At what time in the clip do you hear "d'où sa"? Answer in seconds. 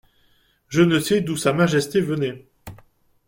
1.21-1.53